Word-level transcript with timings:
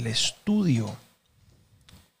el 0.00 0.06
estudio. 0.06 0.96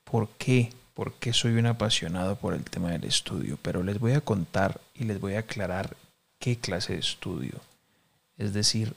¿Por 0.04 0.28
qué? 0.30 0.72
¿Por 0.94 1.14
qué 1.14 1.32
soy 1.32 1.52
un 1.52 1.66
apasionado 1.66 2.36
por 2.36 2.54
el 2.54 2.64
tema 2.64 2.90
del 2.90 3.04
estudio? 3.04 3.58
Pero 3.62 3.82
les 3.82 3.98
voy 3.98 4.12
a 4.12 4.20
contar 4.20 4.80
y 4.94 5.04
les 5.04 5.18
voy 5.18 5.34
a 5.34 5.40
aclarar 5.40 5.96
qué 6.38 6.58
clase 6.58 6.92
de 6.94 7.00
estudio. 7.00 7.60
Es 8.36 8.52
decir, 8.52 8.94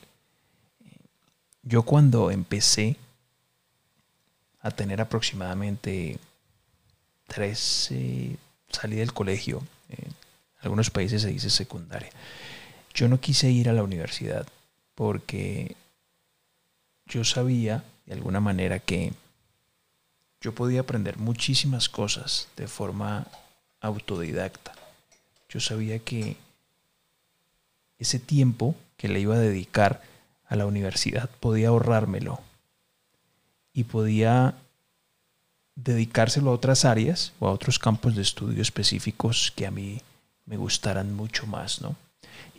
yo 1.62 1.84
cuando 1.84 2.30
empecé 2.30 2.98
a 4.60 4.72
tener 4.72 5.02
aproximadamente 5.02 6.20
13, 7.28 8.38
salí 8.70 8.98
del 8.98 9.14
colegio, 9.14 9.62
en 9.90 10.14
algunos 10.62 10.90
países 10.90 11.22
se 11.22 11.30
dice 11.30 11.50
secundaria, 11.50 12.10
yo 12.94 13.08
no 13.08 13.20
quise 13.20 13.50
ir 13.50 13.70
a 13.70 13.74
la 13.74 13.84
universidad 13.84 14.46
porque 14.96 15.76
yo 17.06 17.24
sabía 17.24 17.84
de 18.06 18.14
alguna 18.14 18.40
manera 18.40 18.80
que 18.80 19.14
yo 20.42 20.54
podía 20.54 20.82
aprender 20.82 21.18
muchísimas 21.18 21.88
cosas 21.88 22.50
de 22.58 22.68
forma 22.68 23.28
autodidacta. 23.80 24.74
Yo 25.50 25.60
sabía 25.60 26.00
que 26.00 26.38
ese 27.98 28.20
tiempo 28.20 28.76
que 28.98 29.08
le 29.08 29.20
iba 29.20 29.36
a 29.36 29.40
dedicar 29.40 30.02
a 30.48 30.56
la 30.56 30.66
universidad 30.66 31.30
podía 31.40 31.70
ahorrármelo 31.70 32.42
y 33.74 33.86
podía 33.86 34.56
dedicárselo 35.76 36.52
a 36.52 36.56
otras 36.56 36.86
áreas 36.86 37.34
o 37.40 37.48
a 37.48 37.52
otros 37.52 37.80
campos 37.80 38.16
de 38.16 38.22
estudio 38.22 38.62
específicos 38.62 39.54
que 39.56 39.66
a 39.66 39.72
mí 39.72 40.02
me 40.46 40.58
gustaran 40.58 41.16
mucho 41.16 41.48
más, 41.48 41.82
¿no? 41.82 41.96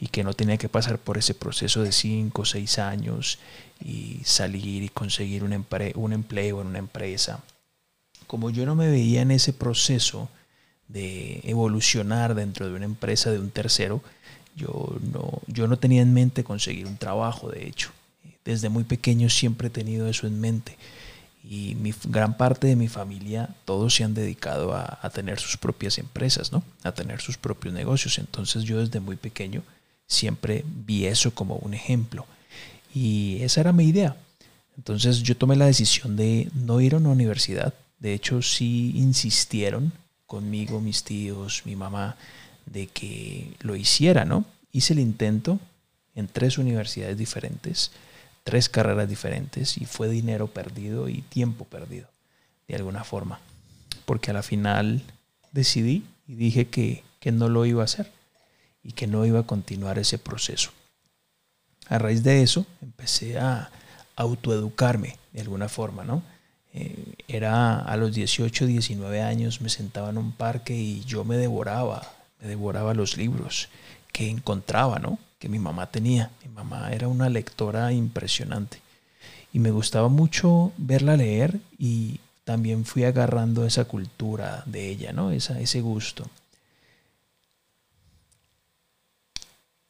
Y 0.00 0.08
que 0.08 0.24
no 0.24 0.34
tenía 0.34 0.56
que 0.56 0.68
pasar 0.68 0.98
por 0.98 1.18
ese 1.18 1.34
proceso 1.34 1.82
de 1.82 1.92
cinco 1.92 2.42
o 2.42 2.44
seis 2.44 2.78
años 2.78 3.38
y 3.84 4.20
salir 4.24 4.82
y 4.82 4.88
conseguir 4.88 5.44
un, 5.44 5.66
un 5.94 6.12
empleo 6.12 6.60
en 6.60 6.66
una 6.66 6.78
empresa. 6.78 7.42
Como 8.26 8.50
yo 8.50 8.66
no 8.66 8.74
me 8.74 8.88
veía 8.88 9.22
en 9.22 9.30
ese 9.30 9.52
proceso 9.52 10.28
de 10.88 11.40
evolucionar 11.44 12.34
dentro 12.34 12.68
de 12.68 12.74
una 12.74 12.84
empresa 12.84 13.30
de 13.30 13.38
un 13.38 13.50
tercero, 13.50 14.02
yo 14.56 14.96
no, 15.12 15.40
yo 15.46 15.66
no 15.66 15.78
tenía 15.78 16.02
en 16.02 16.14
mente 16.14 16.44
conseguir 16.44 16.86
un 16.86 16.96
trabajo, 16.96 17.50
de 17.50 17.66
hecho. 17.66 17.90
Desde 18.44 18.68
muy 18.68 18.84
pequeño 18.84 19.30
siempre 19.30 19.68
he 19.68 19.70
tenido 19.70 20.06
eso 20.06 20.26
en 20.26 20.40
mente. 20.40 20.76
Y 21.46 21.74
mi 21.74 21.92
gran 22.04 22.36
parte 22.36 22.66
de 22.66 22.76
mi 22.76 22.88
familia, 22.88 23.50
todos 23.66 23.94
se 23.94 24.04
han 24.04 24.14
dedicado 24.14 24.74
a, 24.74 25.10
tener 25.10 25.38
sus 25.38 25.58
propias 25.58 25.98
empresas, 25.98 26.52
¿no? 26.52 26.62
A 26.82 26.92
tener 26.92 27.20
sus 27.20 27.36
propios 27.36 27.74
negocios. 27.74 28.18
Entonces 28.18 28.64
yo 28.64 28.80
desde 28.80 29.00
muy 29.00 29.16
pequeño 29.16 29.62
siempre 30.06 30.64
vi 30.66 31.04
eso 31.04 31.34
como 31.34 31.56
un 31.56 31.74
ejemplo. 31.74 32.26
Y 32.94 33.38
esa 33.42 33.60
era 33.60 33.72
mi 33.72 33.84
idea. 33.84 34.16
Entonces 34.78 35.22
yo 35.22 35.36
tomé 35.36 35.56
la 35.56 35.66
decisión 35.66 36.16
de 36.16 36.50
no 36.54 36.80
ir 36.80 36.94
a 36.94 36.98
una 36.98 37.10
universidad. 37.10 37.74
De 37.98 38.14
hecho, 38.14 38.40
sí 38.40 38.92
insistieron 38.96 39.92
conmigo, 40.26 40.80
mis 40.80 41.04
tíos, 41.04 41.62
mi 41.64 41.76
mamá, 41.76 42.16
de 42.66 42.86
que 42.86 43.54
lo 43.60 43.76
hiciera, 43.76 44.24
¿no? 44.24 44.44
Hice 44.72 44.94
el 44.94 45.00
intento 45.00 45.60
en 46.14 46.26
tres 46.26 46.58
universidades 46.58 47.18
diferentes 47.18 47.90
tres 48.44 48.68
carreras 48.68 49.08
diferentes 49.08 49.78
y 49.78 49.86
fue 49.86 50.08
dinero 50.08 50.46
perdido 50.46 51.08
y 51.08 51.22
tiempo 51.22 51.64
perdido, 51.64 52.08
de 52.68 52.76
alguna 52.76 53.02
forma. 53.02 53.40
Porque 54.04 54.30
a 54.30 54.34
la 54.34 54.42
final 54.42 55.02
decidí 55.52 56.04
y 56.28 56.34
dije 56.34 56.68
que, 56.68 57.02
que 57.20 57.32
no 57.32 57.48
lo 57.48 57.64
iba 57.66 57.82
a 57.82 57.86
hacer 57.86 58.12
y 58.82 58.92
que 58.92 59.06
no 59.06 59.24
iba 59.24 59.40
a 59.40 59.46
continuar 59.46 59.98
ese 59.98 60.18
proceso. 60.18 60.70
A 61.88 61.98
raíz 61.98 62.22
de 62.22 62.42
eso 62.42 62.66
empecé 62.82 63.38
a 63.38 63.70
autoeducarme 64.16 65.16
de 65.32 65.40
alguna 65.40 65.68
forma, 65.68 66.04
¿no? 66.04 66.22
Eh, 66.72 67.14
era 67.28 67.78
a 67.78 67.96
los 67.96 68.14
18, 68.14 68.66
19 68.66 69.22
años, 69.22 69.60
me 69.60 69.68
sentaba 69.68 70.10
en 70.10 70.18
un 70.18 70.32
parque 70.32 70.74
y 70.74 71.04
yo 71.04 71.24
me 71.24 71.36
devoraba, 71.36 72.12
me 72.40 72.48
devoraba 72.48 72.94
los 72.94 73.16
libros 73.16 73.68
que 74.12 74.28
encontraba, 74.28 74.98
¿no? 74.98 75.18
Que 75.44 75.50
mi 75.50 75.58
mamá 75.58 75.90
tenía. 75.90 76.30
Mi 76.42 76.48
mamá 76.48 76.90
era 76.92 77.06
una 77.06 77.28
lectora 77.28 77.92
impresionante 77.92 78.80
y 79.52 79.58
me 79.58 79.70
gustaba 79.70 80.08
mucho 80.08 80.72
verla 80.78 81.18
leer 81.18 81.60
y 81.78 82.18
también 82.44 82.86
fui 82.86 83.04
agarrando 83.04 83.66
esa 83.66 83.84
cultura 83.84 84.62
de 84.64 84.88
ella, 84.88 85.12
¿no? 85.12 85.32
Esa, 85.32 85.60
ese 85.60 85.82
gusto. 85.82 86.30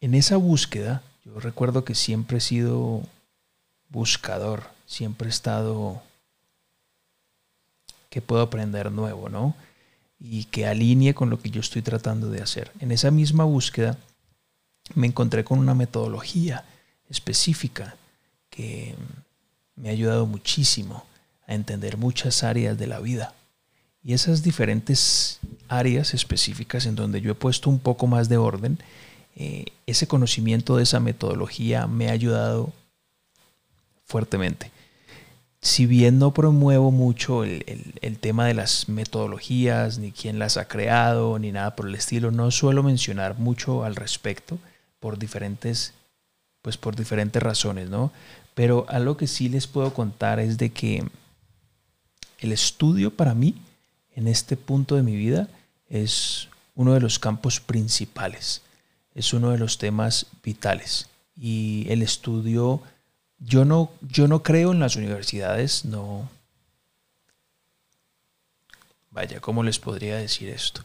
En 0.00 0.14
esa 0.14 0.38
búsqueda, 0.38 1.04
yo 1.24 1.38
recuerdo 1.38 1.84
que 1.84 1.94
siempre 1.94 2.38
he 2.38 2.40
sido 2.40 3.02
buscador, 3.90 4.64
siempre 4.86 5.28
he 5.28 5.30
estado 5.30 6.02
que 8.10 8.20
puedo 8.20 8.42
aprender 8.42 8.90
nuevo, 8.90 9.28
¿no? 9.28 9.54
Y 10.18 10.46
que 10.46 10.66
alinee 10.66 11.14
con 11.14 11.30
lo 11.30 11.38
que 11.38 11.50
yo 11.50 11.60
estoy 11.60 11.82
tratando 11.82 12.28
de 12.28 12.42
hacer. 12.42 12.72
En 12.80 12.90
esa 12.90 13.12
misma 13.12 13.44
búsqueda, 13.44 13.96
me 14.92 15.06
encontré 15.06 15.44
con 15.44 15.58
una 15.58 15.74
metodología 15.74 16.64
específica 17.08 17.96
que 18.50 18.94
me 19.76 19.88
ha 19.88 19.92
ayudado 19.92 20.26
muchísimo 20.26 21.04
a 21.46 21.54
entender 21.54 21.96
muchas 21.96 22.44
áreas 22.44 22.78
de 22.78 22.86
la 22.86 23.00
vida. 23.00 23.34
Y 24.02 24.12
esas 24.12 24.42
diferentes 24.42 25.40
áreas 25.68 26.12
específicas 26.12 26.84
en 26.86 26.94
donde 26.94 27.20
yo 27.20 27.32
he 27.32 27.34
puesto 27.34 27.70
un 27.70 27.78
poco 27.78 28.06
más 28.06 28.28
de 28.28 28.36
orden, 28.36 28.78
eh, 29.36 29.66
ese 29.86 30.06
conocimiento 30.06 30.76
de 30.76 30.82
esa 30.82 31.00
metodología 31.00 31.86
me 31.86 32.08
ha 32.08 32.12
ayudado 32.12 32.72
fuertemente. 34.04 34.70
Si 35.60 35.86
bien 35.86 36.18
no 36.18 36.34
promuevo 36.34 36.90
mucho 36.90 37.42
el, 37.42 37.94
el 38.02 38.18
tema 38.18 38.46
de 38.46 38.52
las 38.52 38.90
metodologías, 38.90 39.98
ni 39.98 40.12
quién 40.12 40.38
las 40.38 40.58
ha 40.58 40.68
creado, 40.68 41.38
ni 41.38 41.52
nada 41.52 41.74
por 41.74 41.88
el 41.88 41.94
estilo, 41.94 42.30
no 42.30 42.50
suelo 42.50 42.82
mencionar 42.82 43.38
mucho 43.38 43.82
al 43.82 43.96
respecto 43.96 44.58
por 45.04 45.18
diferentes, 45.18 45.92
pues 46.62 46.78
por 46.78 46.96
diferentes 46.96 47.42
razones, 47.42 47.90
¿no? 47.90 48.10
Pero 48.54 48.86
algo 48.88 49.18
que 49.18 49.26
sí 49.26 49.50
les 49.50 49.66
puedo 49.66 49.92
contar 49.92 50.40
es 50.40 50.56
de 50.56 50.70
que 50.70 51.06
el 52.38 52.52
estudio 52.52 53.10
para 53.10 53.34
mí, 53.34 53.54
en 54.16 54.28
este 54.28 54.56
punto 54.56 54.96
de 54.96 55.02
mi 55.02 55.14
vida, 55.14 55.46
es 55.90 56.48
uno 56.74 56.94
de 56.94 57.00
los 57.00 57.18
campos 57.18 57.60
principales, 57.60 58.62
es 59.14 59.34
uno 59.34 59.50
de 59.50 59.58
los 59.58 59.76
temas 59.76 60.24
vitales. 60.42 61.10
Y 61.36 61.84
el 61.90 62.00
estudio, 62.00 62.80
yo 63.38 63.66
no, 63.66 63.90
yo 64.00 64.26
no 64.26 64.42
creo 64.42 64.72
en 64.72 64.80
las 64.80 64.96
universidades, 64.96 65.84
no. 65.84 66.30
Vaya, 69.10 69.38
¿cómo 69.40 69.62
les 69.64 69.78
podría 69.78 70.16
decir 70.16 70.48
esto? 70.48 70.82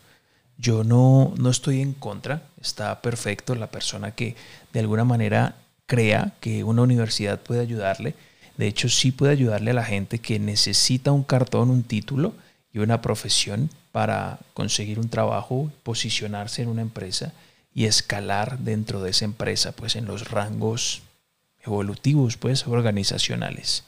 Yo 0.62 0.84
no, 0.84 1.34
no 1.38 1.50
estoy 1.50 1.81
en 1.81 1.94
contra, 1.94 2.44
está 2.62 3.02
perfecto 3.02 3.56
la 3.56 3.72
persona 3.72 4.12
que 4.12 4.36
de 4.74 4.81
alguna 4.81 5.06
manera 5.06 5.56
crea 5.86 6.34
que 6.42 6.66
una 6.66 6.81
universidad 6.81 7.40
puede 7.40 7.62
ayudarle. 7.62 8.14
De 8.58 8.68
hecho, 8.68 8.90
sí 8.90 9.14
puede 9.14 9.31
ayudarle 9.31 9.72
a 9.72 9.75
la 9.75 9.86
gente 9.86 10.19
que 10.19 10.38
necesita 10.38 11.14
un 11.14 11.24
cartón, 11.24 11.69
un 11.69 11.84
título 11.84 12.34
y 12.74 12.80
una 12.80 13.02
profesión 13.02 13.69
para 13.94 14.40
conseguir 14.53 15.00
un 15.00 15.08
trabajo, 15.08 15.72
posicionarse 15.84 16.62
en 16.62 16.68
una 16.68 16.81
empresa 16.81 17.31
y 17.74 17.86
escalar 17.86 18.59
dentro 18.59 19.02
de 19.02 19.12
esa 19.12 19.24
empresa, 19.24 19.72
pues 19.72 19.96
en 19.96 20.06
los 20.06 20.30
rangos 20.30 21.03
evolutivos, 21.64 22.36
pues 22.36 22.68
organizacionales. 22.68 23.86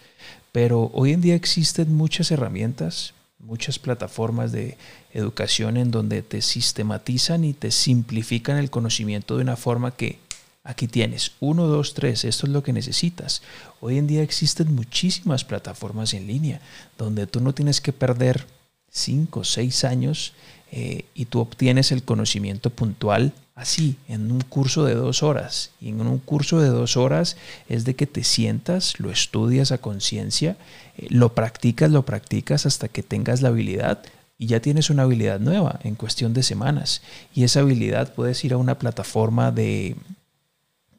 Pero 0.53 0.89
hoy 0.93 1.11
en 1.11 1.21
día 1.21 1.35
existen 1.35 1.93
muchas 1.93 2.31
herramientas, 2.31 3.13
muchas 3.43 3.79
plataformas 3.79 4.51
de 4.51 4.77
educación 5.13 5.77
en 5.77 5.91
donde 5.91 6.21
te 6.21 6.41
sistematizan 6.41 7.43
y 7.43 7.53
te 7.53 7.71
simplifican 7.71 8.57
el 8.57 8.69
conocimiento 8.69 9.35
de 9.35 9.43
una 9.43 9.55
forma 9.55 9.91
que 9.91 10.19
aquí 10.63 10.87
tienes, 10.87 11.31
uno, 11.39 11.67
dos, 11.67 11.93
tres, 11.93 12.23
esto 12.23 12.45
es 12.45 12.53
lo 12.53 12.63
que 12.63 12.73
necesitas. 12.73 13.41
Hoy 13.79 13.97
en 13.97 14.07
día 14.07 14.21
existen 14.21 14.75
muchísimas 14.75 15.43
plataformas 15.43 16.13
en 16.13 16.27
línea 16.27 16.61
donde 16.97 17.27
tú 17.27 17.41
no 17.41 17.53
tienes 17.53 17.81
que 17.81 17.93
perder 17.93 18.45
cinco, 18.89 19.43
seis 19.43 19.83
años 19.83 20.33
eh, 20.71 21.05
y 21.13 21.25
tú 21.25 21.41
obtienes 21.41 21.91
el 21.91 22.03
conocimiento 22.03 22.69
puntual 22.69 23.33
así, 23.55 23.97
en 24.07 24.31
un 24.31 24.41
curso 24.41 24.85
de 24.85 24.95
dos 24.95 25.21
horas. 25.21 25.71
Y 25.81 25.89
en 25.89 26.01
un 26.01 26.17
curso 26.17 26.59
de 26.61 26.69
dos 26.69 26.97
horas 26.97 27.37
es 27.69 27.85
de 27.85 27.95
que 27.95 28.07
te 28.07 28.23
sientas, 28.23 28.99
lo 28.99 29.11
estudias 29.11 29.71
a 29.71 29.77
conciencia, 29.77 30.57
eh, 30.97 31.07
lo 31.09 31.35
practicas, 31.35 31.91
lo 31.91 32.03
practicas 32.03 32.65
hasta 32.65 32.87
que 32.87 33.03
tengas 33.03 33.41
la 33.41 33.49
habilidad 33.49 34.01
y 34.37 34.47
ya 34.47 34.59
tienes 34.59 34.89
una 34.89 35.03
habilidad 35.03 35.39
nueva 35.39 35.79
en 35.83 35.95
cuestión 35.95 36.33
de 36.33 36.41
semanas. 36.41 37.01
Y 37.35 37.43
esa 37.43 37.59
habilidad 37.59 38.13
puedes 38.15 38.43
ir 38.43 38.53
a 38.53 38.57
una 38.57 38.79
plataforma 38.79 39.51
de 39.51 39.95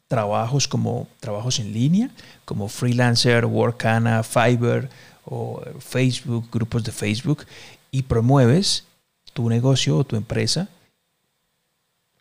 trabajos 0.06 0.69
como 0.69 1.08
trabajos 1.19 1.58
en 1.58 1.72
línea, 1.72 2.10
como 2.44 2.69
Freelancer, 2.69 3.46
Workana, 3.46 4.22
Fiverr 4.22 4.90
o 5.24 5.62
Facebook, 5.80 6.48
grupos 6.52 6.84
de 6.84 6.92
Facebook, 6.92 7.46
y 7.90 8.02
promueves 8.02 8.84
tu 9.32 9.49
negocio 9.49 9.96
o 9.96 10.05
tu 10.05 10.17
empresa 10.17 10.69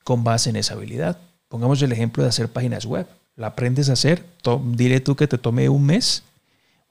con 0.03 0.23
base 0.23 0.49
en 0.49 0.55
esa 0.55 0.73
habilidad. 0.73 1.17
Pongamos 1.47 1.81
el 1.81 1.91
ejemplo 1.91 2.23
de 2.23 2.29
hacer 2.29 2.49
páginas 2.49 2.85
web. 2.85 3.07
La 3.35 3.47
aprendes 3.47 3.89
a 3.89 3.93
hacer, 3.93 4.25
dile 4.65 4.99
tú 4.99 5.15
que 5.15 5.27
te 5.27 5.37
tome 5.37 5.69
un 5.69 5.85
mes 5.85 6.23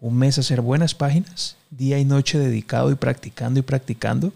un 0.01 0.17
mes 0.17 0.39
hacer 0.39 0.63
buenas 0.63 0.95
páginas, 0.95 1.57
día 1.71 1.99
y 1.99 2.05
noche 2.05 2.39
dedicado 2.39 2.91
y 2.91 2.95
practicando 2.95 3.61
y 3.61 3.63
practicando, 3.63 4.33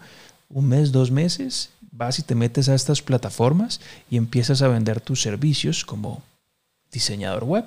un 0.47 0.67
mes, 0.67 0.91
dos 0.91 1.09
meses, 1.09 1.71
vas 1.91 2.19
y 2.19 2.21
te 2.21 2.35
metes 2.35 2.69
a 2.69 2.75
estas 2.75 3.01
plataformas 3.01 3.81
y 4.09 4.17
empiezas 4.17 4.61
a 4.61 4.67
vender 4.67 5.01
tus 5.01 5.21
servicios 5.21 5.83
como 5.83 6.21
diseñador 6.91 7.45
web. 7.45 7.65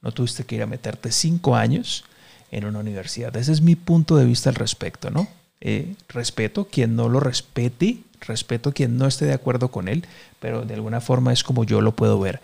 No 0.00 0.12
tuviste 0.12 0.44
que 0.44 0.54
ir 0.54 0.62
a 0.62 0.66
meterte 0.66 1.10
cinco 1.10 1.56
años 1.56 2.04
en 2.52 2.64
una 2.64 2.78
universidad. 2.78 3.36
Ese 3.36 3.52
es 3.52 3.60
mi 3.60 3.74
punto 3.74 4.16
de 4.16 4.26
vista 4.26 4.48
al 4.48 4.54
respecto, 4.54 5.10
¿no? 5.10 5.26
Eh, 5.60 5.94
respeto 6.08 6.66
quien 6.66 6.96
no 6.96 7.08
lo 7.08 7.20
respete, 7.20 7.98
respeto 8.20 8.72
quien 8.72 8.98
no 8.98 9.06
esté 9.06 9.24
de 9.24 9.32
acuerdo 9.32 9.70
con 9.70 9.88
él, 9.88 10.04
pero 10.40 10.64
de 10.64 10.74
alguna 10.74 11.00
forma 11.00 11.32
es 11.32 11.42
como 11.42 11.64
yo 11.64 11.80
lo 11.80 11.96
puedo 11.96 12.20
ver. 12.20 12.40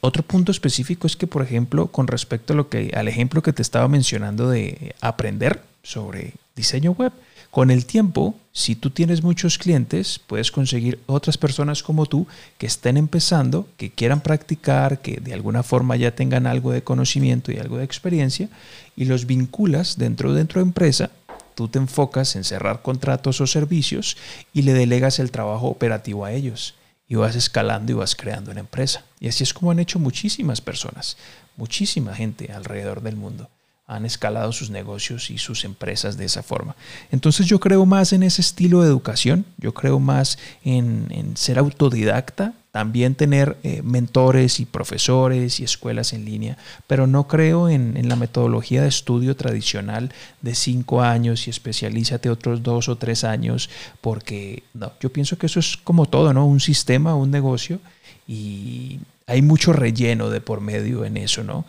Otro 0.00 0.22
punto 0.22 0.52
específico 0.52 1.06
es 1.06 1.16
que, 1.16 1.26
por 1.26 1.42
ejemplo, 1.42 1.86
con 1.86 2.06
respecto 2.06 2.52
a 2.52 2.56
lo 2.56 2.68
que, 2.68 2.92
al 2.94 3.08
ejemplo 3.08 3.42
que 3.42 3.52
te 3.52 3.62
estaba 3.62 3.88
mencionando 3.88 4.50
de 4.50 4.94
aprender 5.00 5.62
sobre 5.82 6.34
diseño 6.54 6.92
web, 6.92 7.12
con 7.50 7.70
el 7.70 7.86
tiempo, 7.86 8.34
si 8.52 8.74
tú 8.74 8.90
tienes 8.90 9.22
muchos 9.22 9.56
clientes, 9.56 10.20
puedes 10.26 10.50
conseguir 10.50 10.98
otras 11.06 11.38
personas 11.38 11.82
como 11.82 12.04
tú 12.04 12.26
que 12.58 12.66
estén 12.66 12.98
empezando, 12.98 13.66
que 13.78 13.90
quieran 13.90 14.20
practicar, 14.20 15.00
que 15.00 15.20
de 15.20 15.32
alguna 15.32 15.62
forma 15.62 15.96
ya 15.96 16.14
tengan 16.14 16.46
algo 16.46 16.70
de 16.70 16.82
conocimiento 16.82 17.52
y 17.52 17.58
algo 17.58 17.78
de 17.78 17.84
experiencia, 17.84 18.50
y 18.94 19.06
los 19.06 19.26
vinculas 19.26 19.96
dentro 19.96 20.34
dentro 20.34 20.60
de 20.60 20.66
empresa. 20.66 21.10
Tú 21.56 21.68
te 21.68 21.78
enfocas 21.78 22.36
en 22.36 22.44
cerrar 22.44 22.82
contratos 22.82 23.40
o 23.40 23.46
servicios 23.46 24.18
y 24.52 24.60
le 24.60 24.74
delegas 24.74 25.18
el 25.18 25.30
trabajo 25.30 25.68
operativo 25.68 26.26
a 26.26 26.32
ellos 26.32 26.74
y 27.08 27.14
vas 27.14 27.34
escalando 27.34 27.92
y 27.92 27.94
vas 27.94 28.14
creando 28.14 28.50
una 28.50 28.60
empresa. 28.60 29.04
Y 29.20 29.28
así 29.28 29.42
es 29.42 29.54
como 29.54 29.70
han 29.70 29.78
hecho 29.78 29.98
muchísimas 29.98 30.60
personas, 30.60 31.16
muchísima 31.56 32.14
gente 32.14 32.52
alrededor 32.52 33.00
del 33.00 33.16
mundo. 33.16 33.48
Han 33.86 34.04
escalado 34.04 34.52
sus 34.52 34.68
negocios 34.68 35.30
y 35.30 35.38
sus 35.38 35.64
empresas 35.64 36.18
de 36.18 36.26
esa 36.26 36.42
forma. 36.42 36.76
Entonces 37.10 37.46
yo 37.46 37.58
creo 37.58 37.86
más 37.86 38.12
en 38.12 38.22
ese 38.22 38.42
estilo 38.42 38.82
de 38.82 38.88
educación, 38.88 39.46
yo 39.56 39.72
creo 39.72 39.98
más 39.98 40.38
en, 40.62 41.06
en 41.10 41.38
ser 41.38 41.58
autodidacta, 41.58 42.52
también 42.76 43.14
tener 43.14 43.56
eh, 43.62 43.80
mentores 43.82 44.60
y 44.60 44.66
profesores 44.66 45.60
y 45.60 45.64
escuelas 45.64 46.12
en 46.12 46.26
línea, 46.26 46.58
pero 46.86 47.06
no 47.06 47.26
creo 47.26 47.70
en, 47.70 47.96
en, 47.96 48.10
la 48.10 48.16
metodología 48.16 48.82
de 48.82 48.88
estudio 48.88 49.34
tradicional 49.34 50.12
de 50.42 50.54
cinco 50.54 51.00
años 51.00 51.46
y 51.46 51.50
especialízate 51.50 52.28
otros 52.28 52.62
dos 52.62 52.90
o 52.90 52.96
tres 52.96 53.24
años, 53.24 53.70
porque 54.02 54.62
no, 54.74 54.92
yo 55.00 55.10
pienso 55.10 55.38
que 55.38 55.46
eso 55.46 55.58
es 55.58 55.78
como 55.78 56.04
todo, 56.04 56.34
¿no? 56.34 56.44
Un 56.44 56.60
sistema, 56.60 57.14
un 57.14 57.30
negocio 57.30 57.80
y 58.28 59.00
hay 59.26 59.40
mucho 59.40 59.72
relleno 59.72 60.28
de 60.28 60.42
por 60.42 60.60
medio 60.60 61.06
en 61.06 61.16
eso, 61.16 61.42
¿no? 61.44 61.64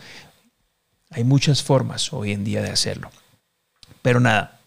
Hay 1.12 1.24
muchas 1.24 1.64
formas 1.64 2.12
hoy 2.12 2.34
en 2.34 2.44
día 2.44 2.62
de 2.62 2.70
hacerlo. 2.70 3.12
Pero 4.02 4.20
nada, 4.20 4.60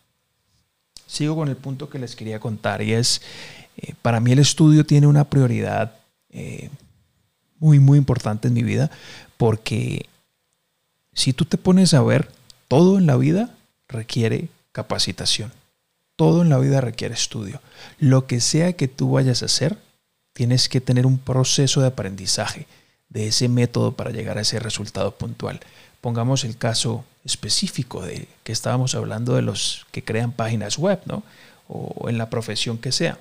sigo 1.06 1.36
con 1.36 1.48
el 1.48 1.56
punto 1.56 1.90
que 1.90 1.98
les 1.98 2.16
quería 2.16 2.40
contar 2.40 2.80
y 2.80 2.94
es, 2.94 3.20
eh, 3.76 3.92
para 4.00 4.20
mí 4.20 4.32
el 4.32 4.38
estudio 4.38 4.86
tiene 4.86 5.06
una 5.06 5.24
prioridad 5.24 5.99
eh, 6.32 6.70
muy, 7.58 7.78
muy 7.78 7.98
importante 7.98 8.48
en 8.48 8.54
mi 8.54 8.62
vida, 8.62 8.90
porque 9.36 10.06
si 11.12 11.32
tú 11.32 11.44
te 11.44 11.58
pones 11.58 11.94
a 11.94 12.02
ver, 12.02 12.30
todo 12.68 12.98
en 12.98 13.06
la 13.06 13.16
vida 13.16 13.54
requiere 13.88 14.48
capacitación. 14.72 15.52
Todo 16.16 16.42
en 16.42 16.48
la 16.48 16.58
vida 16.58 16.80
requiere 16.80 17.14
estudio. 17.14 17.60
Lo 17.98 18.26
que 18.26 18.40
sea 18.40 18.74
que 18.74 18.88
tú 18.88 19.12
vayas 19.12 19.42
a 19.42 19.46
hacer, 19.46 19.78
tienes 20.32 20.68
que 20.68 20.80
tener 20.80 21.06
un 21.06 21.18
proceso 21.18 21.80
de 21.80 21.88
aprendizaje 21.88 22.66
de 23.08 23.26
ese 23.26 23.48
método 23.48 23.92
para 23.92 24.10
llegar 24.10 24.38
a 24.38 24.42
ese 24.42 24.60
resultado 24.60 25.12
puntual. 25.12 25.60
Pongamos 26.00 26.44
el 26.44 26.56
caso 26.56 27.04
específico 27.24 28.02
de 28.02 28.28
que 28.44 28.52
estábamos 28.52 28.94
hablando 28.94 29.34
de 29.34 29.42
los 29.42 29.86
que 29.90 30.04
crean 30.04 30.32
páginas 30.32 30.78
web, 30.78 31.00
¿no? 31.06 31.22
O 31.68 32.08
en 32.08 32.18
la 32.18 32.30
profesión 32.30 32.78
que 32.78 32.92
sea. 32.92 33.18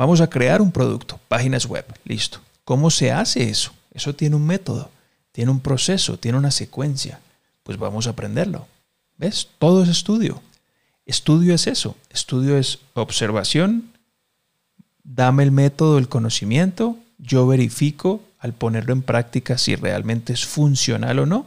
Vamos 0.00 0.22
a 0.22 0.30
crear 0.30 0.62
un 0.62 0.72
producto, 0.72 1.20
páginas 1.28 1.66
web, 1.66 1.84
listo. 2.04 2.40
¿Cómo 2.64 2.88
se 2.88 3.12
hace 3.12 3.50
eso? 3.50 3.74
Eso 3.92 4.14
tiene 4.14 4.34
un 4.34 4.46
método, 4.46 4.90
tiene 5.30 5.50
un 5.50 5.60
proceso, 5.60 6.18
tiene 6.18 6.38
una 6.38 6.50
secuencia. 6.50 7.20
Pues 7.64 7.76
vamos 7.76 8.06
a 8.06 8.10
aprenderlo. 8.12 8.66
¿Ves? 9.18 9.48
Todo 9.58 9.82
es 9.82 9.90
estudio. 9.90 10.40
Estudio 11.04 11.54
es 11.54 11.66
eso. 11.66 11.96
Estudio 12.08 12.56
es 12.56 12.78
observación. 12.94 13.92
Dame 15.04 15.42
el 15.42 15.52
método, 15.52 15.98
el 15.98 16.08
conocimiento. 16.08 16.96
Yo 17.18 17.46
verifico 17.46 18.22
al 18.38 18.54
ponerlo 18.54 18.94
en 18.94 19.02
práctica 19.02 19.58
si 19.58 19.76
realmente 19.76 20.32
es 20.32 20.46
funcional 20.46 21.18
o 21.18 21.26
no. 21.26 21.44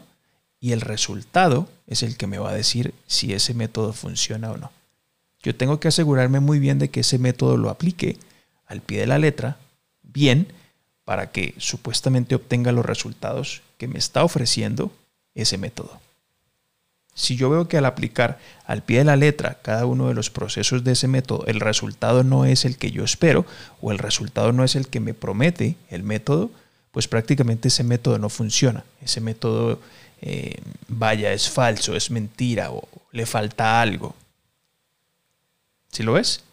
Y 0.60 0.74
el 0.74 0.82
resultado 0.82 1.68
es 1.88 2.04
el 2.04 2.18
que 2.18 2.28
me 2.28 2.38
va 2.38 2.52
a 2.52 2.56
decir 2.56 2.94
si 3.08 3.34
ese 3.34 3.56
método 3.56 3.94
funciona 3.94 4.52
o 4.52 4.58
no. 4.60 4.72
Yo 5.42 5.56
tengo 5.56 5.80
que 5.80 5.88
asegurarme 5.88 6.40
muy 6.40 6.60
bien 6.60 6.78
de 6.78 6.92
que 6.92 7.00
ese 7.00 7.18
método 7.18 7.58
lo 7.58 7.72
aplique 7.72 8.20
al 8.74 8.82
pie 8.82 9.00
de 9.00 9.08
la 9.08 9.20
letra, 9.20 9.58
bien, 10.02 10.48
para 11.06 11.32
que 11.32 11.54
supuestamente 11.58 12.36
obtenga 12.36 12.72
los 12.72 12.86
resultados 12.86 13.62
que 13.78 13.88
me 13.88 14.00
está 14.00 14.24
ofreciendo 14.24 14.92
ese 15.36 15.58
método. 15.58 16.02
Si 17.16 17.36
yo 17.36 17.50
veo 17.50 17.68
que 17.68 17.78
al 17.78 17.86
aplicar 17.86 18.40
al 18.66 18.82
pie 18.82 19.00
de 19.00 19.04
la 19.04 19.16
letra 19.16 19.60
cada 19.62 19.86
uno 19.86 20.08
de 20.08 20.16
los 20.16 20.32
procesos 20.32 20.84
de 20.84 20.94
ese 20.94 21.08
método, 21.08 21.46
el 21.46 21.60
resultado 21.60 22.24
no 22.24 22.46
es 22.46 22.66
el 22.66 22.78
que 22.78 22.92
yo 22.92 23.04
espero 23.04 23.46
o 23.82 23.92
el 23.92 24.00
resultado 24.00 24.52
no 24.52 24.64
es 24.64 24.76
el 24.76 24.88
que 24.88 25.00
me 25.00 25.14
promete 25.14 25.76
el 25.90 26.04
método, 26.04 26.50
pues 26.92 27.08
prácticamente 27.08 27.68
ese 27.68 27.84
método 27.84 28.18
no 28.18 28.30
funciona. 28.30 28.84
Ese 29.02 29.22
método, 29.22 29.80
eh, 30.22 30.60
vaya, 30.88 31.34
es 31.34 31.50
falso, 31.50 31.96
es 31.96 32.10
mentira 32.10 32.72
o 32.72 32.88
le 33.12 33.28
falta 33.28 33.80
algo. 33.82 34.16
¿Sí 35.92 36.02
lo 36.02 36.14
ves? 36.14 36.44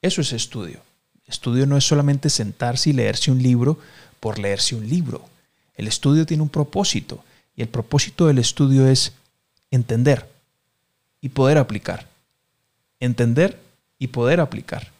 Eso 0.00 0.20
es 0.20 0.32
estudio. 0.32 0.80
Estudio 1.26 1.66
no 1.66 1.76
es 1.76 1.84
solamente 1.84 2.30
sentarse 2.30 2.90
y 2.90 2.92
leerse 2.92 3.30
un 3.30 3.42
libro 3.42 3.78
por 4.20 4.38
leerse 4.38 4.74
un 4.74 4.88
libro. 4.88 5.24
El 5.74 5.86
estudio 5.86 6.26
tiene 6.26 6.42
un 6.42 6.48
propósito 6.48 7.24
y 7.56 7.62
el 7.62 7.68
propósito 7.68 8.26
del 8.26 8.38
estudio 8.38 8.86
es 8.86 9.12
entender 9.70 10.28
y 11.20 11.30
poder 11.30 11.58
aplicar. 11.58 12.06
Entender 13.00 13.60
y 13.98 14.08
poder 14.08 14.40
aplicar. 14.40 14.92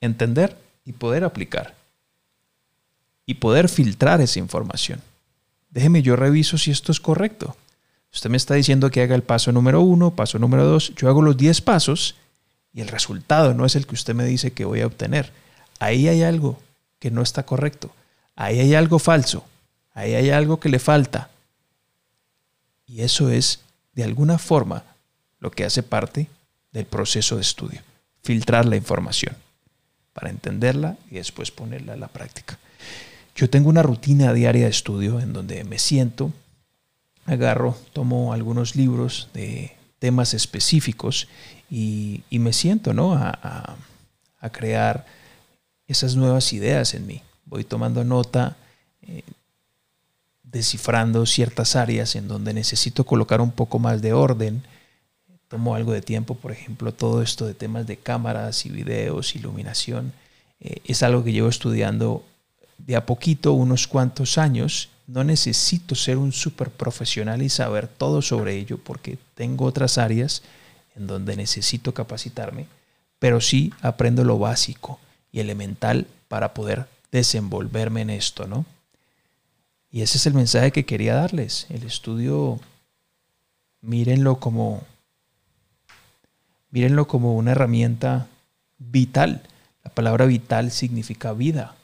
Entender 0.00 0.56
y 0.84 0.92
poder 0.92 1.24
aplicar. 1.24 1.74
Y 3.26 3.34
poder 3.34 3.68
filtrar 3.68 4.20
esa 4.20 4.38
información. 4.38 5.02
Déjeme, 5.70 6.02
yo 6.02 6.16
reviso 6.16 6.56
si 6.56 6.70
esto 6.70 6.92
es 6.92 7.00
correcto. 7.00 7.56
Usted 8.12 8.30
me 8.30 8.38
está 8.38 8.54
diciendo 8.54 8.90
que 8.90 9.02
haga 9.02 9.14
el 9.14 9.22
paso 9.22 9.52
número 9.52 9.82
uno, 9.82 10.12
paso 10.12 10.38
número 10.38 10.64
dos. 10.64 10.94
Yo 10.96 11.08
hago 11.08 11.20
los 11.20 11.36
diez 11.36 11.60
pasos 11.60 12.14
y 12.72 12.80
el 12.80 12.88
resultado 12.88 13.54
no 13.54 13.64
es 13.64 13.76
el 13.76 13.86
que 13.86 13.94
usted 13.94 14.14
me 14.14 14.24
dice 14.24 14.52
que 14.52 14.64
voy 14.64 14.80
a 14.80 14.86
obtener. 14.86 15.32
Ahí 15.78 16.08
hay 16.08 16.22
algo 16.22 16.60
que 16.98 17.10
no 17.10 17.22
está 17.22 17.44
correcto. 17.44 17.90
Ahí 18.36 18.60
hay 18.60 18.74
algo 18.74 18.98
falso. 18.98 19.44
Ahí 19.94 20.14
hay 20.14 20.30
algo 20.30 20.60
que 20.60 20.68
le 20.68 20.78
falta. 20.78 21.30
Y 22.86 23.02
eso 23.02 23.30
es, 23.30 23.60
de 23.94 24.04
alguna 24.04 24.38
forma, 24.38 24.84
lo 25.40 25.50
que 25.50 25.64
hace 25.64 25.82
parte 25.82 26.28
del 26.72 26.86
proceso 26.86 27.36
de 27.36 27.42
estudio. 27.42 27.80
Filtrar 28.22 28.66
la 28.66 28.76
información 28.76 29.36
para 30.12 30.30
entenderla 30.30 30.96
y 31.10 31.16
después 31.16 31.50
ponerla 31.50 31.94
a 31.94 31.96
la 31.96 32.08
práctica. 32.08 32.58
Yo 33.34 33.48
tengo 33.48 33.68
una 33.68 33.82
rutina 33.82 34.32
diaria 34.32 34.64
de 34.64 34.70
estudio 34.70 35.20
en 35.20 35.32
donde 35.32 35.62
me 35.64 35.78
siento, 35.78 36.32
agarro, 37.24 37.76
tomo 37.92 38.32
algunos 38.32 38.74
libros 38.74 39.28
de 39.32 39.77
temas 39.98 40.34
específicos 40.34 41.28
y, 41.70 42.22
me 42.30 42.52
siento 42.52 42.92
¿no? 42.92 43.14
a, 43.14 43.76
crear 44.52 45.04
esas 45.86 46.16
nuevas 46.16 46.52
ideas 46.52 46.94
en 46.94 47.06
mí. 47.06 47.22
Voy 47.44 47.64
tomando 47.64 48.04
nota, 48.04 48.56
eh, 49.02 49.22
descifrando 50.42 51.26
ciertas 51.26 51.76
áreas 51.76 52.14
en 52.14 52.28
donde 52.28 52.54
necesito 52.54 53.04
colocar 53.04 53.40
un 53.40 53.50
poco 53.50 53.78
más 53.78 54.00
de 54.00 54.12
orden. 54.12 54.62
Tomo 55.48 55.74
algo 55.74 55.92
de 55.92 56.02
tiempo, 56.02 56.34
por 56.34 56.52
ejemplo, 56.52 56.92
todo 56.92 57.22
esto 57.22 57.46
de 57.46 57.54
temas 57.54 57.86
de 57.86 57.96
cámaras 57.96 58.64
y 58.66 58.70
videos, 58.70 59.34
iluminación. 59.34 60.12
Eh, 60.60 60.76
es 60.84 61.02
algo 61.02 61.24
que 61.24 61.32
llevo 61.32 61.48
estudiando 61.48 62.24
de 62.78 62.96
a 62.96 63.06
poquito, 63.06 63.52
unos 63.52 63.86
cuantos 63.86 64.38
años, 64.38 64.90
no 65.08 65.24
necesito 65.24 65.94
ser 65.94 66.18
un 66.18 66.32
súper 66.32 66.70
profesional 66.70 67.42
y 67.42 67.48
saber 67.48 67.88
todo 67.88 68.20
sobre 68.20 68.56
ello 68.56 68.78
porque 68.78 69.18
tengo 69.34 69.64
otras 69.64 69.96
áreas 69.96 70.42
en 70.94 71.06
donde 71.06 71.34
necesito 71.34 71.94
capacitarme, 71.94 72.66
pero 73.18 73.40
sí 73.40 73.72
aprendo 73.80 74.22
lo 74.22 74.38
básico 74.38 75.00
y 75.32 75.40
elemental 75.40 76.06
para 76.28 76.52
poder 76.52 76.86
desenvolverme 77.10 78.02
en 78.02 78.10
esto, 78.10 78.46
¿no? 78.46 78.66
Y 79.90 80.02
ese 80.02 80.18
es 80.18 80.26
el 80.26 80.34
mensaje 80.34 80.72
que 80.72 80.84
quería 80.84 81.14
darles. 81.14 81.66
El 81.70 81.84
estudio, 81.84 82.60
mírenlo 83.80 84.38
como, 84.38 84.82
mírenlo 86.70 87.08
como 87.08 87.34
una 87.34 87.52
herramienta 87.52 88.26
vital. 88.76 89.40
La 89.82 89.90
palabra 89.90 90.26
vital 90.26 90.70
significa 90.70 91.32
vida. 91.32 91.77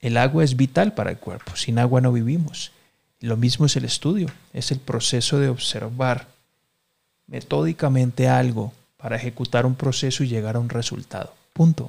El 0.00 0.16
agua 0.16 0.44
es 0.44 0.56
vital 0.56 0.94
para 0.94 1.10
el 1.10 1.18
cuerpo. 1.18 1.56
Sin 1.56 1.78
agua 1.78 2.00
no 2.00 2.12
vivimos. 2.12 2.72
Lo 3.20 3.36
mismo 3.36 3.66
es 3.66 3.76
el 3.76 3.84
estudio. 3.84 4.28
Es 4.52 4.70
el 4.70 4.78
proceso 4.78 5.38
de 5.38 5.48
observar 5.48 6.28
metódicamente 7.26 8.28
algo 8.28 8.72
para 8.96 9.16
ejecutar 9.16 9.66
un 9.66 9.74
proceso 9.74 10.22
y 10.24 10.28
llegar 10.28 10.56
a 10.56 10.60
un 10.60 10.68
resultado. 10.68 11.34
Punto. 11.52 11.86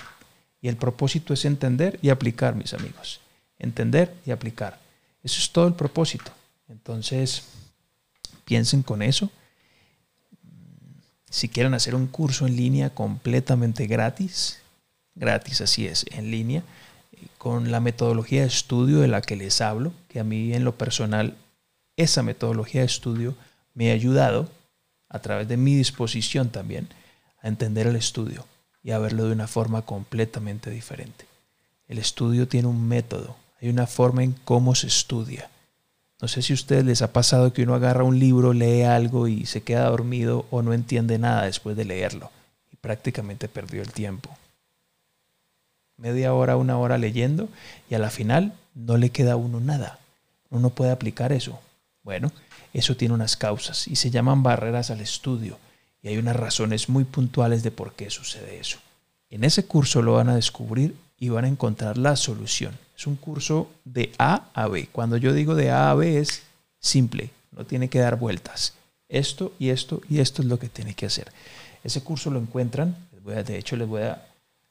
Y 0.62 0.68
el 0.68 0.78
propósito 0.78 1.34
es 1.34 1.46
entender 1.46 2.00
y 2.02 2.10
aplicar, 2.10 2.56
mis 2.56 2.74
amigos. 2.74 3.20
Entender 3.60 4.14
y 4.26 4.32
aplicar. 4.32 4.80
Eso 5.24 5.40
es 5.40 5.52
todo 5.52 5.68
el 5.68 5.74
propósito. 5.74 6.32
Entonces, 6.70 7.44
piensen 8.46 8.84
con 8.84 9.02
eso. 9.02 9.30
Si 11.30 11.50
quieren 11.50 11.74
hacer 11.74 11.94
un 11.96 12.08
curso 12.08 12.48
en 12.48 12.56
línea 12.56 12.90
completamente 12.90 13.86
gratis, 13.86 14.60
gratis 15.16 15.62
así 15.62 15.86
es, 15.86 16.06
en 16.12 16.32
línea, 16.32 16.64
con 17.38 17.72
la 17.72 17.80
metodología 17.80 18.42
de 18.42 18.48
estudio 18.48 19.00
de 19.00 19.08
la 19.08 19.22
que 19.22 19.36
les 19.36 19.62
hablo, 19.62 19.94
que 20.10 20.20
a 20.20 20.24
mí 20.24 20.54
en 20.54 20.64
lo 20.64 20.78
personal, 20.78 21.36
esa 21.96 22.24
metodología 22.24 22.82
de 22.82 22.88
estudio 22.88 23.36
me 23.74 23.92
ha 23.92 23.94
ayudado 23.94 24.50
a 25.10 25.20
través 25.20 25.48
de 25.48 25.58
mi 25.58 25.76
disposición 25.76 26.50
también 26.50 26.88
a 27.42 27.48
entender 27.48 27.88
el 27.88 27.96
estudio 27.96 28.46
y 28.84 28.92
a 28.92 29.00
verlo 29.00 29.26
de 29.26 29.34
una 29.34 29.48
forma 29.48 29.84
completamente 29.84 30.70
diferente. 30.70 31.26
El 31.88 31.98
estudio 31.98 32.48
tiene 32.48 32.68
un 32.68 32.88
método, 32.88 33.36
hay 33.62 33.70
una 33.70 33.88
forma 33.88 34.24
en 34.24 34.34
cómo 34.34 34.76
se 34.76 34.88
estudia. 34.88 35.50
No 36.22 36.28
sé 36.28 36.42
si 36.42 36.54
a 36.54 36.56
ustedes 36.56 36.84
les 36.84 37.02
ha 37.02 37.14
pasado 37.14 37.54
que 37.54 37.64
uno 37.64 37.76
agarra 37.76 38.04
un 38.04 38.20
libro, 38.20 38.54
lee 38.54 38.82
algo 38.82 39.28
y 39.28 39.46
se 39.46 39.62
queda 39.62 39.90
dormido 39.90 40.46
o 40.50 40.62
no 40.62 40.74
entiende 40.74 41.20
nada 41.20 41.44
después 41.44 41.78
de 41.78 41.86
leerlo 41.86 42.32
y 42.72 42.76
prácticamente 42.76 43.48
perdió 43.48 43.82
el 43.82 43.92
tiempo. 43.94 44.36
Media 45.98 46.34
hora, 46.34 46.58
una 46.58 46.77
hora 46.77 46.98
leyendo 46.98 47.50
y 47.89 47.96
a 47.96 48.00
la 48.00 48.10
final 48.10 48.54
no 48.75 48.98
le 48.98 49.10
queda 49.10 49.34
a 49.34 49.38
uno 49.38 49.60
nada. 49.60 50.00
Uno 50.50 50.70
puede 50.70 50.92
aplicar 50.92 51.32
eso. 51.32 51.60
Bueno, 52.04 52.32
eso 52.74 52.96
tiene 52.96 53.13
unas 53.13 53.36
causas 53.36 53.88
y 53.88 53.96
se 53.96 54.12
llaman 54.12 54.44
barreras 54.44 54.92
al 54.92 55.01
estudio 55.01 55.58
y 56.01 56.10
hay 56.10 56.18
unas 56.18 56.36
razones 56.36 56.89
muy 56.89 57.04
puntuales 57.04 57.63
de 57.63 57.72
por 57.72 57.94
qué 57.94 58.10
sucede 58.10 58.60
eso. 58.60 58.77
En 59.30 59.44
ese 59.44 59.66
curso 59.66 60.01
lo 60.01 60.13
van 60.13 60.30
a 60.30 60.36
descubrir 60.36 60.96
y 61.20 61.30
van 61.30 61.46
a 61.46 61.50
encontrar 61.50 61.98
la 61.98 62.16
solución. 62.16 62.77
Es 62.96 63.08
un 63.08 63.16
curso 63.16 63.70
de 63.84 64.12
A 64.18 64.46
a 64.54 64.68
B. 64.68 64.88
Cuando 64.92 65.18
yo 65.18 65.34
digo 65.34 65.56
de 65.56 65.72
A 65.72 65.89
a 65.89 65.96
B 65.96 66.20
es 66.20 66.44
simple, 66.80 67.32
no 67.51 67.66
tiene 67.66 67.89
que 67.89 68.00
dar 68.00 68.18
vueltas. 68.18 68.74
Esto 69.10 69.54
y 69.58 69.70
esto 69.70 70.01
y 70.10 70.20
esto 70.20 70.42
es 70.42 70.48
lo 70.48 70.60
que 70.60 70.70
tiene 70.70 70.94
que 70.94 71.08
hacer. 71.08 71.32
Ese 71.84 72.01
curso 72.01 72.30
lo 72.30 72.39
encuentran, 72.39 72.96
de 73.25 73.58
hecho 73.58 73.75
les 73.75 73.88
voy 73.88 74.04
a, 74.04 74.27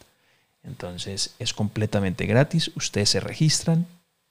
Entonces 0.64 1.34
es 1.38 1.54
completamente 1.54 2.26
gratis, 2.26 2.72
ustedes 2.74 3.10
se 3.10 3.20
registran, 3.20 3.86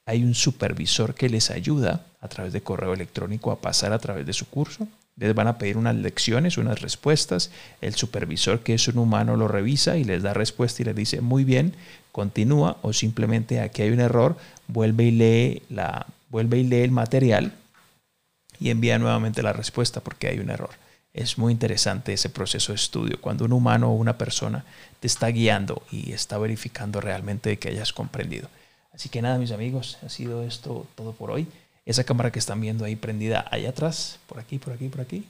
hay 0.05 0.21
un 0.23 0.35
supervisor 0.35 1.15
que 1.15 1.29
les 1.29 1.49
ayuda 1.49 2.05
a 2.19 2.27
través 2.27 2.51
de 2.51 2.61
correo 2.61 2.93
electrónico 2.93 3.51
a 3.51 3.61
pasar 3.61 3.93
a 3.93 3.99
través 3.99 4.25
de 4.25 4.33
su 4.33 4.49
curso 4.49 4.89
les 5.21 5.35
van 5.35 5.47
a 5.47 5.57
pedir 5.57 5.77
unas 5.77 5.95
lecciones, 5.95 6.57
unas 6.57 6.81
respuestas. 6.81 7.51
El 7.79 7.93
supervisor, 7.95 8.61
que 8.61 8.73
es 8.73 8.87
un 8.87 8.97
humano, 8.97 9.37
lo 9.37 9.47
revisa 9.47 9.97
y 9.97 10.03
les 10.03 10.23
da 10.23 10.33
respuesta 10.33 10.81
y 10.81 10.85
les 10.85 10.95
dice, 10.95 11.21
muy 11.21 11.43
bien, 11.43 11.75
continúa 12.11 12.77
o 12.81 12.91
simplemente 12.91 13.59
aquí 13.59 13.83
hay 13.83 13.91
un 13.91 13.99
error, 13.99 14.35
vuelve 14.67 15.05
y 15.05 15.11
lee, 15.11 15.61
la, 15.69 16.07
vuelve 16.29 16.57
y 16.57 16.63
lee 16.63 16.81
el 16.81 16.91
material 16.91 17.53
y 18.59 18.69
envía 18.69 18.97
nuevamente 18.99 19.43
la 19.43 19.53
respuesta 19.53 20.01
porque 20.01 20.27
hay 20.27 20.39
un 20.39 20.49
error. 20.49 20.71
Es 21.13 21.37
muy 21.37 21.51
interesante 21.51 22.13
ese 22.13 22.29
proceso 22.29 22.71
de 22.71 22.77
estudio, 22.77 23.19
cuando 23.19 23.45
un 23.45 23.53
humano 23.53 23.91
o 23.91 23.95
una 23.95 24.17
persona 24.17 24.63
te 24.99 25.07
está 25.07 25.27
guiando 25.27 25.83
y 25.91 26.13
está 26.13 26.37
verificando 26.37 27.01
realmente 27.01 27.59
que 27.59 27.69
hayas 27.69 27.91
comprendido. 27.91 28.49
Así 28.93 29.09
que 29.09 29.21
nada, 29.21 29.37
mis 29.37 29.51
amigos, 29.51 29.97
ha 30.05 30.09
sido 30.09 30.43
esto 30.43 30.87
todo 30.95 31.13
por 31.13 31.31
hoy. 31.31 31.47
Esa 31.85 32.03
cámara 32.03 32.31
que 32.31 32.39
están 32.39 32.61
viendo 32.61 32.85
ahí 32.85 32.95
prendida 32.95 33.45
allá 33.49 33.69
atrás, 33.69 34.19
por 34.27 34.39
aquí, 34.39 34.59
por 34.59 34.73
aquí, 34.73 34.87
por 34.87 35.01
aquí, 35.01 35.25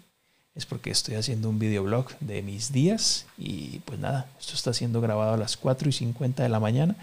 es 0.53 0.65
porque 0.65 0.91
estoy 0.91 1.15
haciendo 1.15 1.49
un 1.49 1.59
videoblog 1.59 2.09
de 2.19 2.41
mis 2.41 2.73
días 2.73 3.25
y 3.37 3.79
pues 3.79 3.99
nada, 3.99 4.29
esto 4.39 4.53
está 4.55 4.73
siendo 4.73 4.99
grabado 4.99 5.33
a 5.33 5.37
las 5.37 5.55
4 5.55 5.89
y 5.89 5.93
50 5.93 6.43
de 6.43 6.49
la 6.49 6.59
mañana. 6.59 6.95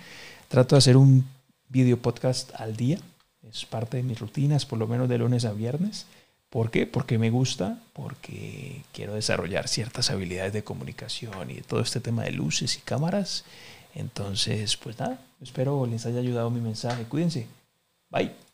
Trato 0.48 0.74
de 0.74 0.78
hacer 0.78 0.96
un 0.96 1.26
video 1.68 1.96
podcast 1.98 2.54
al 2.54 2.76
día, 2.76 2.98
es 3.50 3.64
parte 3.64 3.96
de 3.96 4.02
mis 4.02 4.18
rutinas, 4.18 4.66
por 4.66 4.78
lo 4.78 4.86
menos 4.86 5.08
de 5.08 5.18
lunes 5.18 5.44
a 5.44 5.52
viernes. 5.52 6.06
¿Por 6.50 6.70
qué? 6.70 6.86
Porque 6.86 7.18
me 7.18 7.30
gusta, 7.30 7.78
porque 7.92 8.82
quiero 8.92 9.14
desarrollar 9.14 9.68
ciertas 9.68 10.10
habilidades 10.10 10.52
de 10.52 10.64
comunicación 10.64 11.50
y 11.50 11.60
todo 11.60 11.80
este 11.80 12.00
tema 12.00 12.24
de 12.24 12.32
luces 12.32 12.76
y 12.76 12.80
cámaras. 12.80 13.44
Entonces, 13.94 14.76
pues 14.76 14.98
nada, 14.98 15.18
espero 15.42 15.86
les 15.86 16.06
haya 16.06 16.20
ayudado 16.20 16.50
mi 16.50 16.60
mensaje. 16.60 17.04
Cuídense. 17.04 17.46
Bye. 18.10 18.47